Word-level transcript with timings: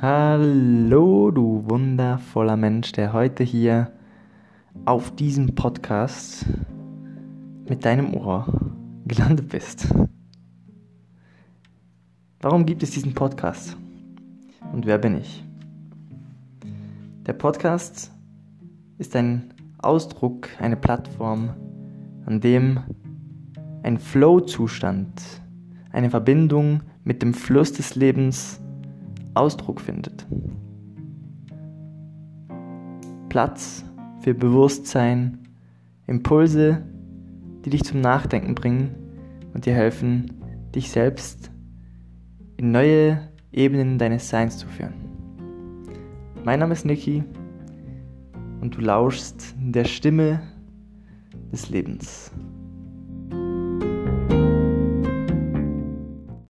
Hallo, 0.00 1.32
du 1.32 1.64
wundervoller 1.68 2.56
Mensch, 2.56 2.92
der 2.92 3.12
heute 3.12 3.42
hier 3.42 3.90
auf 4.84 5.12
diesem 5.16 5.56
Podcast 5.56 6.46
mit 7.68 7.84
deinem 7.84 8.14
Ohr 8.14 8.46
gelandet 9.06 9.48
bist. 9.48 9.92
Warum 12.40 12.64
gibt 12.64 12.84
es 12.84 12.92
diesen 12.92 13.12
Podcast? 13.12 13.76
Und 14.72 14.86
wer 14.86 14.98
bin 14.98 15.16
ich? 15.16 15.42
Der 17.26 17.32
Podcast 17.32 18.12
ist 18.98 19.16
ein 19.16 19.52
Ausdruck, 19.78 20.48
eine 20.60 20.76
Plattform, 20.76 21.50
an 22.24 22.40
dem 22.40 22.84
ein 23.82 23.98
Flow-Zustand, 23.98 25.10
eine 25.90 26.10
Verbindung 26.10 26.82
mit 27.02 27.20
dem 27.20 27.34
Fluss 27.34 27.72
des 27.72 27.96
Lebens 27.96 28.60
Ausdruck 29.34 29.80
findet. 29.80 30.26
Platz 33.28 33.84
für 34.20 34.34
Bewusstsein, 34.34 35.38
Impulse, 36.06 36.82
die 37.64 37.70
dich 37.70 37.84
zum 37.84 38.00
Nachdenken 38.00 38.54
bringen 38.54 38.94
und 39.54 39.66
dir 39.66 39.74
helfen, 39.74 40.32
dich 40.74 40.90
selbst 40.90 41.50
in 42.56 42.72
neue 42.72 43.20
Ebenen 43.52 43.98
deines 43.98 44.28
Seins 44.28 44.58
zu 44.58 44.66
führen. 44.66 44.94
Mein 46.44 46.60
Name 46.60 46.72
ist 46.72 46.84
Niki 46.84 47.22
und 48.60 48.76
du 48.76 48.80
lauschst 48.80 49.54
der 49.58 49.84
Stimme 49.84 50.40
des 51.52 51.70
Lebens. 51.70 52.32